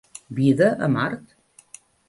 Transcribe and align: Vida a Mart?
Vida 0.39 0.69
a 0.79 0.89
Mart? 0.95 1.37